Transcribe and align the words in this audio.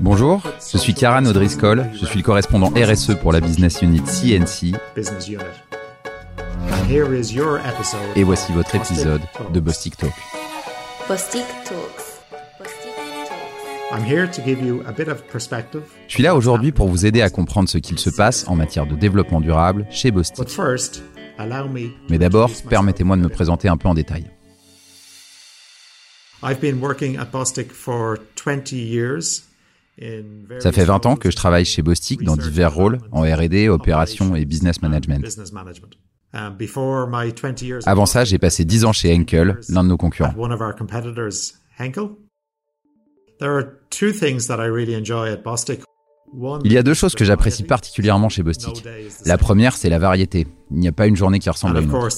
Bonjour, 0.00 0.42
je 0.72 0.78
suis 0.78 0.92
Kieran 0.92 1.24
O'Driscoll, 1.26 1.86
je 1.94 2.04
suis 2.04 2.18
le 2.18 2.24
correspondant 2.24 2.70
RSE 2.70 3.14
pour 3.22 3.30
la 3.30 3.38
business 3.38 3.82
unit 3.82 4.00
CNC. 4.00 4.74
Et 8.16 8.24
voici 8.24 8.52
votre 8.52 8.74
épisode 8.74 9.20
de 9.52 9.60
Bostik 9.60 9.96
Talk. 9.96 10.12
Bostik 11.08 11.44
Je 16.08 16.12
suis 16.12 16.24
là 16.24 16.34
aujourd'hui 16.34 16.72
pour 16.72 16.88
vous 16.88 17.06
aider 17.06 17.22
à 17.22 17.30
comprendre 17.30 17.68
ce 17.68 17.78
qu'il 17.78 18.00
se 18.00 18.10
passe 18.10 18.44
en 18.48 18.56
matière 18.56 18.86
de 18.86 18.96
développement 18.96 19.40
durable 19.40 19.86
chez 19.88 20.10
Bostik. 20.10 20.48
Mais 22.08 22.18
d'abord, 22.18 22.50
permettez-moi 22.68 23.16
de 23.16 23.22
me 23.22 23.28
présenter 23.28 23.68
un 23.68 23.76
peu 23.76 23.86
en 23.86 23.94
détail. 23.94 24.24
Ça 30.60 30.72
fait 30.72 30.84
20 30.84 31.06
ans 31.06 31.16
que 31.16 31.30
je 31.30 31.36
travaille 31.36 31.64
chez 31.64 31.82
Bostik 31.82 32.22
dans 32.22 32.36
divers 32.36 32.74
rôles 32.74 32.98
en 33.12 33.22
R&D, 33.22 33.68
opérations 33.68 34.34
et 34.34 34.44
business 34.44 34.82
management. 34.82 35.24
Um, 36.32 36.56
Avant 37.86 38.06
ça, 38.06 38.24
j'ai 38.24 38.38
passé 38.38 38.64
10 38.64 38.86
ans 38.86 38.92
chez 38.92 39.14
Henkel, 39.14 39.60
l'un 39.68 39.84
de 39.84 39.88
nos 39.88 39.96
concurrents. 39.96 40.32
Il 46.64 46.72
y 46.72 46.78
a 46.78 46.82
deux 46.82 46.94
choses 46.94 47.14
que 47.14 47.24
j'apprécie 47.24 47.62
particulièrement 47.62 48.28
chez 48.28 48.42
Bostik. 48.42 48.84
La 49.26 49.38
première, 49.38 49.76
c'est 49.76 49.88
la 49.88 50.00
variété. 50.00 50.48
Il 50.72 50.78
n'y 50.78 50.88
a 50.88 50.92
pas 50.92 51.06
une 51.06 51.14
journée 51.14 51.38
qui 51.38 51.48
ressemble 51.50 51.76
à 51.76 51.80
une 51.80 51.90
autre. 51.90 52.10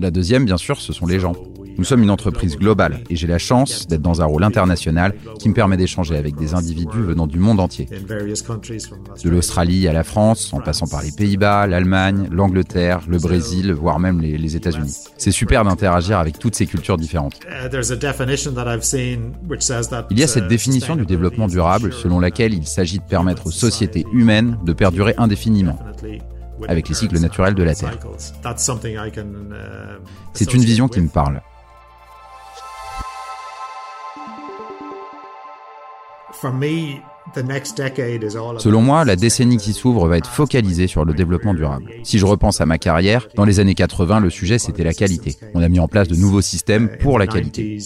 La 0.00 0.10
deuxième, 0.10 0.46
bien 0.46 0.56
sûr, 0.56 0.80
ce 0.80 0.94
sont 0.94 1.04
les 1.04 1.20
gens. 1.20 1.34
Nous 1.76 1.84
sommes 1.84 2.02
une 2.02 2.10
entreprise 2.10 2.56
globale 2.56 3.04
et 3.10 3.16
j'ai 3.16 3.26
la 3.26 3.36
chance 3.36 3.86
d'être 3.86 4.00
dans 4.00 4.22
un 4.22 4.24
rôle 4.24 4.44
international 4.44 5.14
qui 5.38 5.50
me 5.50 5.54
permet 5.54 5.76
d'échanger 5.76 6.16
avec 6.16 6.36
des 6.36 6.54
individus 6.54 7.02
venant 7.02 7.26
du 7.26 7.38
monde 7.38 7.60
entier. 7.60 7.86
De 7.86 9.30
l'Australie 9.30 9.88
à 9.88 9.92
la 9.92 10.02
France, 10.02 10.54
en 10.54 10.60
passant 10.60 10.86
par 10.86 11.02
les 11.02 11.12
Pays-Bas, 11.12 11.66
l'Allemagne, 11.66 12.28
l'Angleterre, 12.32 13.00
le 13.08 13.18
Brésil, 13.18 13.72
voire 13.72 13.98
même 13.98 14.22
les, 14.22 14.56
États-Unis. 14.56 14.96
C'est 15.18 15.32
super 15.32 15.64
d'interagir 15.64 16.18
avec 16.18 16.38
toutes 16.38 16.54
ces 16.54 16.66
cultures 16.66 16.96
différentes. 16.96 17.38
Il 20.10 20.18
y 20.18 20.22
a 20.22 20.26
cette 20.26 20.48
définition 20.48 20.96
du 20.96 21.04
développement 21.04 21.46
durable 21.46 21.92
selon 21.92 22.20
laquelle 22.20 22.54
il 22.54 22.66
s'agit 22.66 22.98
de 22.98 23.04
permettre 23.04 23.46
aux 23.46 23.52
sociétés 23.52 24.06
humaines 24.12 24.58
de 24.64 24.72
perdurer 24.72 25.14
indéfiniment 25.18 25.78
avec 26.68 26.88
les 26.88 26.94
cycles 26.94 27.18
naturels 27.18 27.54
de 27.54 27.62
la 27.62 27.74
Terre. 27.74 27.98
C'est 30.34 30.54
une 30.54 30.64
vision 30.64 30.88
qui 30.88 31.00
me 31.00 31.08
parle. 31.08 31.40
Selon 38.58 38.80
moi, 38.80 39.04
la 39.04 39.16
décennie 39.16 39.56
qui 39.58 39.72
s'ouvre 39.72 40.08
va 40.08 40.16
être 40.16 40.28
focalisée 40.28 40.86
sur 40.86 41.04
le 41.04 41.12
développement 41.12 41.54
durable. 41.54 41.84
Si 42.02 42.18
je 42.18 42.26
repense 42.26 42.60
à 42.60 42.66
ma 42.66 42.78
carrière, 42.78 43.28
dans 43.36 43.44
les 43.44 43.60
années 43.60 43.74
80, 43.74 44.20
le 44.20 44.30
sujet 44.30 44.58
c'était 44.58 44.84
la 44.84 44.94
qualité. 44.94 45.36
On 45.54 45.62
a 45.62 45.68
mis 45.68 45.80
en 45.80 45.88
place 45.88 46.08
de 46.08 46.16
nouveaux 46.16 46.40
systèmes 46.40 46.90
pour 47.00 47.18
la 47.18 47.26
qualité. 47.26 47.78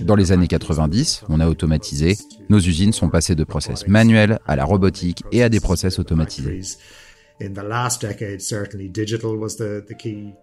Dans 0.00 0.16
les 0.16 0.32
années 0.32 0.48
90, 0.48 1.22
on 1.28 1.40
a 1.40 1.48
automatisé. 1.48 2.16
Nos 2.48 2.58
usines 2.58 2.92
sont 2.92 3.08
passées 3.08 3.34
de 3.34 3.44
process 3.44 3.86
manuels 3.86 4.40
à 4.46 4.56
la 4.56 4.64
robotique 4.64 5.22
et 5.32 5.42
à 5.42 5.48
des 5.48 5.60
process 5.60 5.98
automatisés. 5.98 6.60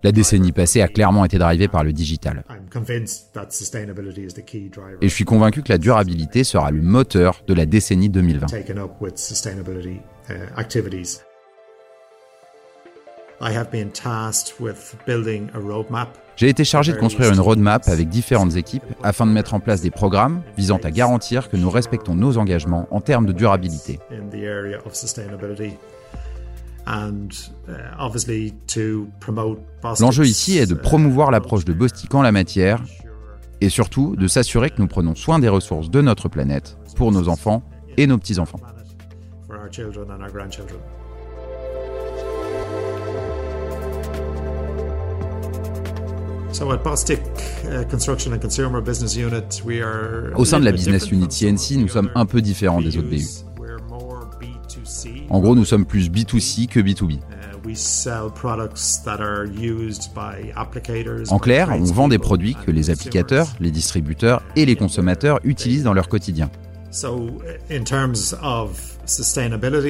La 0.04 0.12
décennie 0.12 0.52
passée 0.52 0.82
a 0.82 0.88
clairement 0.88 1.26
été 1.26 1.38
drivée 1.38 1.68
par 1.68 1.84
le 1.84 1.94
digital. 1.94 2.44
Et 5.02 5.10
je 5.10 5.14
suis 5.14 5.26
convaincu 5.26 5.62
que 5.62 5.72
la 5.72 5.78
durabilité 5.78 6.44
sera 6.44 6.72
le 6.72 6.82
moteur 6.82 7.44
de 7.48 7.54
la 7.54 7.66
décennie 7.66 8.10
2020. 8.10 8.48
Uh, 10.30 10.34
J'ai 16.36 16.50
été 16.50 16.64
chargé 16.64 16.92
de 16.92 16.98
construire 16.98 17.32
une 17.32 17.40
roadmap 17.40 17.88
avec 17.88 18.10
différentes 18.10 18.56
équipes 18.56 18.84
afin 19.04 19.28
de 19.28 19.32
mettre 19.32 19.54
en 19.54 19.60
place 19.60 19.82
des 19.82 19.92
programmes 19.92 20.42
visant 20.58 20.80
à 20.84 20.92
garantir 20.92 21.50
que 21.50 21.58
nous 21.58 21.70
respectons 21.70 22.16
nos 22.16 22.38
engagements 22.38 22.88
en 22.90 23.00
termes 23.00 23.28
de 23.28 23.34
durabilité. 23.34 24.00
Uh, 26.88 27.12
L'enjeu 30.00 30.26
ici 30.26 30.58
est 30.58 30.68
de 30.68 30.74
promouvoir 30.74 31.32
l'approche 31.32 31.66
de 31.66 31.74
Bostik 31.74 32.16
en 32.16 32.22
la 32.22 32.32
matière 32.32 32.82
et 33.60 33.70
surtout 33.70 34.16
de 34.16 34.28
s'assurer 34.28 34.70
que 34.70 34.80
nous 34.80 34.88
prenons 34.88 35.16
soin 35.16 35.40
des 35.40 35.50
ressources 35.50 35.90
de 35.90 36.02
notre 36.02 36.30
planète 36.30 36.78
pour 36.96 37.12
nos 37.12 37.28
enfants 37.28 37.64
et 37.98 38.08
nos 38.08 38.18
petits-enfants. 38.18 38.60
Au 50.36 50.46
sein 50.46 50.60
de 50.60 50.66
la 50.66 50.72
Business 50.72 51.12
Unit 51.12 51.28
CNC, 51.28 51.78
nous 51.78 51.88
sommes 51.88 52.10
un 52.16 52.26
peu 52.26 52.42
différents 52.42 52.82
des 52.82 52.98
autres 52.98 53.10
BU. 53.10 53.47
En 55.30 55.40
gros, 55.40 55.56
nous 55.56 55.66
sommes 55.66 55.86
plus 55.86 56.10
B2C 56.10 56.68
que 56.68 56.80
B2B. 56.80 57.20
En 61.30 61.40
clair, 61.40 61.70
on 61.72 61.84
vend 61.84 62.08
des 62.08 62.18
produits 62.18 62.56
que 62.66 62.72
les 62.72 62.90
applicateurs, 62.90 63.48
les 63.60 63.72
distributeurs 63.72 64.42
et 64.56 64.66
les 64.66 64.76
consommateurs 64.76 65.40
utilisent 65.44 65.84
dans 65.84 65.94
leur 65.94 66.08
quotidien. 66.08 66.50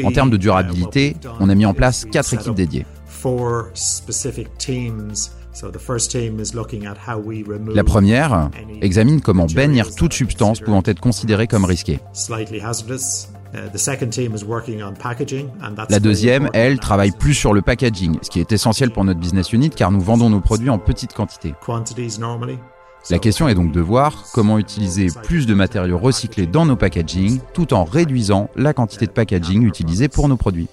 En 0.03 0.11
termes 0.11 0.29
de 0.29 0.37
durabilité, 0.37 1.15
on 1.39 1.49
a 1.49 1.55
mis 1.55 1.65
en 1.65 1.73
place 1.73 2.05
quatre 2.05 2.33
équipes 2.33 2.55
dédiées. 2.55 2.85
La 7.73 7.83
première 7.83 8.49
examine 8.81 9.21
comment 9.21 9.47
bannir 9.47 9.95
toute 9.95 10.13
substance 10.13 10.59
pouvant 10.59 10.83
être 10.85 10.99
considérée 10.99 11.47
comme 11.47 11.65
risquée. 11.65 11.99
Uh, 13.53 13.69
La 15.89 15.99
deuxième, 15.99 16.49
elle, 16.53 16.79
travaille 16.79 17.11
plus 17.11 17.33
sur 17.33 17.53
le 17.53 17.61
packaging, 17.61 18.17
ce 18.21 18.29
qui 18.29 18.39
est 18.39 18.51
essentiel 18.51 18.91
pour 18.91 19.03
notre 19.03 19.19
business 19.19 19.53
unit 19.53 19.69
car 19.69 19.91
nous 19.91 20.01
vendons 20.01 20.29
nos 20.29 20.41
produits 20.41 20.69
en 20.69 20.79
petites 20.79 21.13
quantités. 21.13 21.53
La 23.09 23.19
question 23.19 23.47
est 23.47 23.55
donc 23.55 23.71
de 23.71 23.79
voir 23.79 24.25
comment 24.33 24.57
utiliser 24.57 25.07
plus 25.23 25.45
de 25.45 25.53
matériaux 25.53 25.97
recyclés 25.97 26.45
dans 26.45 26.65
nos 26.65 26.75
packaging 26.75 27.39
tout 27.53 27.73
en 27.73 27.85
réduisant 27.85 28.49
la 28.55 28.73
quantité 28.73 29.05
de 29.05 29.11
packaging 29.11 29.63
utilisée 29.63 30.09
pour 30.09 30.27
nos 30.27 30.35
produits. 30.35 30.67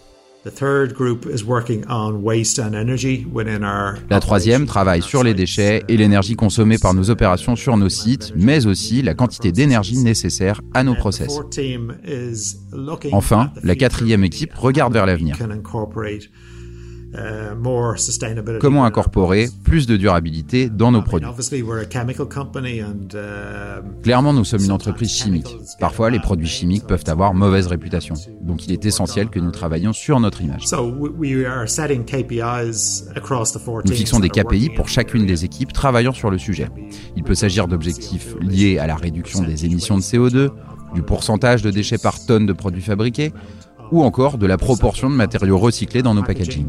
La 4.11 4.21
troisième 4.21 4.67
travaille 4.67 5.01
sur 5.01 5.23
les 5.23 5.33
déchets 5.33 5.83
et 5.89 5.97
l'énergie 5.97 6.37
consommée 6.37 6.77
par 6.77 6.93
nos 6.93 7.09
opérations 7.09 7.57
sur 7.57 7.79
nos 7.79 7.89
sites, 7.89 8.35
mais 8.37 8.67
aussi 8.67 9.01
la 9.01 9.15
quantité 9.15 9.53
d'énergie 9.53 9.97
nécessaire 9.97 10.61
à 10.75 10.85
nos 10.85 10.95
process. 10.95 11.41
Enfin, 13.13 13.53
la 13.63 13.75
quatrième 13.75 14.25
équipe 14.25 14.53
regarde 14.55 14.93
vers 14.93 15.07
l'avenir. 15.07 15.39
Euh, 17.17 17.55
Comment 18.61 18.85
incorporer 18.85 19.49
plus 19.63 19.87
de 19.87 19.97
durabilité 19.97 20.69
dans 20.69 20.91
nos 20.91 21.03
produits? 21.03 21.29
uh, 23.15 24.03
Clairement, 24.03 24.33
nous 24.33 24.45
sommes 24.45 24.65
une 24.65 24.73
entreprise 24.73 25.11
chimique. 25.11 25.57
Parfois, 25.79 26.11
les 26.11 26.19
produits 26.19 26.49
chimiques 26.49 26.87
peuvent 26.87 27.05
avoir 27.07 27.35
mauvaise 27.35 27.67
réputation. 27.67 28.15
Donc, 28.43 28.67
il 28.67 28.73
est 28.73 28.85
essentiel 28.85 29.29
que 29.29 29.39
nous 29.39 29.51
travaillions 29.51 29.93
sur 29.93 30.19
notre 30.21 30.43
image. 30.43 30.65
Nous 33.85 33.93
fixons 33.93 34.21
des 34.21 34.31
KPI 34.31 34.71
pour 34.71 34.89
chacune 34.89 35.27
des 35.27 35.45
équipes 35.45 35.73
travaillant 35.73 36.13
sur 36.13 36.31
le 36.31 36.39
sujet. 36.39 36.69
Il 37.17 37.23
peut 37.23 37.35
s'agir 37.35 37.69
d'objectifs 37.69 38.35
liés 38.41 38.79
à 38.79 38.87
la 38.87 38.97
réduction 38.97 39.43
des 39.43 39.65
émissions 39.65 39.97
de 39.97 40.03
CO2, 40.03 40.51
du 40.95 41.03
pourcentage 41.03 41.63
de 41.63 41.71
déchets 41.71 41.99
par 41.99 42.25
tonne 42.25 42.47
de 42.47 42.53
produits 42.53 42.83
fabriqués, 42.83 43.33
ou 43.91 44.03
encore 44.03 44.39
de 44.39 44.47
la 44.47 44.57
proportion 44.57 45.11
de 45.11 45.15
matériaux 45.15 45.59
recyclés 45.59 46.03
dans 46.03 46.15
nos 46.15 46.23
packaging. 46.23 46.67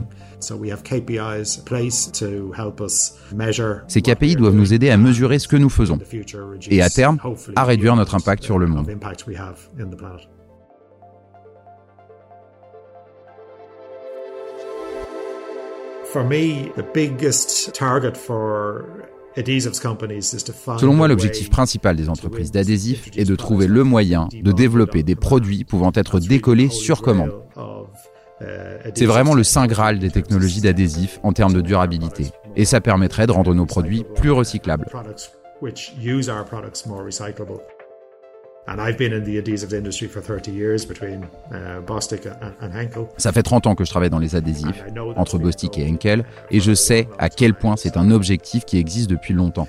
Ces 3.87 4.01
KPI 4.01 4.35
doivent 4.35 4.55
nous 4.55 4.73
aider 4.73 4.89
à 4.89 4.97
mesurer 4.97 5.39
ce 5.39 5.47
que 5.47 5.55
nous 5.55 5.69
faisons 5.69 5.99
et 6.69 6.81
à 6.81 6.89
terme 6.89 7.17
à 7.55 7.63
réduire 7.63 7.95
notre 7.95 8.15
impact 8.15 8.43
sur 8.43 8.59
le 8.59 8.67
monde. 8.67 8.87
Selon 19.37 20.93
moi, 20.93 21.07
l'objectif 21.07 21.49
principal 21.49 21.95
des 21.95 22.09
entreprises 22.09 22.51
d'adhésifs 22.51 23.09
est 23.15 23.25
de 23.25 23.35
trouver 23.35 23.67
le 23.67 23.83
moyen 23.83 24.29
de 24.33 24.51
développer 24.51 25.03
des 25.03 25.15
produits 25.15 25.63
pouvant 25.63 25.91
être 25.93 26.19
décollés 26.19 26.69
sur 26.69 27.01
commande. 27.01 27.31
C'est 28.93 29.05
vraiment 29.05 29.33
le 29.33 29.43
saint 29.43 29.67
graal 29.67 29.99
des 29.99 30.11
technologies 30.11 30.61
d'adhésif 30.61 31.19
en 31.23 31.33
termes 31.33 31.53
de 31.53 31.61
durabilité. 31.61 32.31
Et 32.55 32.65
ça 32.65 32.81
permettrait 32.81 33.27
de 33.27 33.31
rendre 33.31 33.53
nos 33.53 33.65
produits 33.65 34.05
plus 34.15 34.31
recyclables. 34.31 34.87
Ça 43.17 43.31
fait 43.31 43.43
30 43.43 43.67
ans 43.67 43.75
que 43.75 43.85
je 43.85 43.89
travaille 43.89 44.09
dans 44.09 44.19
les 44.19 44.35
adhésifs, 44.35 44.83
entre 45.15 45.37
Bostik 45.37 45.77
et 45.77 45.87
Henkel, 45.87 46.25
et 46.49 46.59
je 46.59 46.73
sais 46.73 47.07
à 47.19 47.29
quel 47.29 47.53
point 47.53 47.75
c'est 47.77 47.97
un 47.97 48.09
objectif 48.11 48.65
qui 48.65 48.77
existe 48.77 49.09
depuis 49.09 49.33
longtemps. 49.33 49.67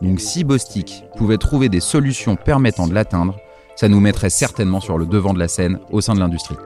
Donc 0.00 0.18
si 0.18 0.42
Bostik 0.44 1.04
pouvait 1.16 1.38
trouver 1.38 1.68
des 1.68 1.80
solutions 1.80 2.36
permettant 2.36 2.88
de 2.88 2.94
l'atteindre, 2.94 3.36
ça 3.76 3.88
nous 3.88 4.00
mettrait 4.00 4.30
certainement 4.30 4.80
sur 4.80 4.96
le 4.96 5.04
devant 5.04 5.34
de 5.34 5.38
la 5.38 5.48
scène 5.48 5.78
au 5.90 6.00
sein 6.00 6.14
de 6.14 6.20
l'industrie. 6.20 6.56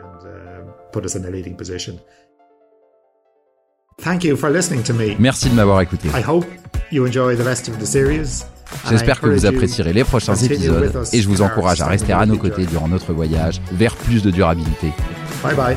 Merci 5.18 5.50
de 5.50 5.54
m'avoir 5.54 5.80
écouté. 5.80 6.08
J'espère 8.88 9.20
que 9.20 9.28
vous 9.28 9.46
apprécierez 9.46 9.92
les 9.92 10.04
prochains 10.04 10.36
épisodes 10.36 10.92
et 11.12 11.20
je 11.20 11.28
vous 11.28 11.42
encourage 11.42 11.80
à 11.80 11.86
rester 11.86 12.12
à 12.12 12.24
nos 12.26 12.36
côtés 12.36 12.66
durant 12.66 12.88
notre 12.88 13.12
voyage 13.12 13.60
vers 13.72 13.96
plus 13.96 14.22
de 14.22 14.30
durabilité. 14.30 14.92
Bye 15.42 15.54
bye. 15.54 15.76